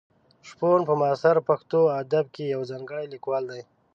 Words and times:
شپون 0.47 0.79
په 0.89 0.93
معاصر 1.01 1.35
پښتو 1.49 1.79
ادب 2.01 2.25
کې 2.35 2.43
یو 2.53 2.61
ځانګړی 2.71 3.05
لیکوال 3.13 3.43
دی. 3.51 3.61